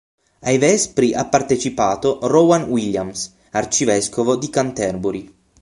[0.39, 5.35] Ai vespri ha partecipato Rowan Williams, Arcivescovo di Canterbury.